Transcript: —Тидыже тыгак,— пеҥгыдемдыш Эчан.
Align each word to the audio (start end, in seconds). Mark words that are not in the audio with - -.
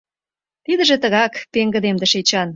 —Тидыже 0.65 0.95
тыгак,— 1.03 1.33
пеҥгыдемдыш 1.53 2.13
Эчан. 2.19 2.49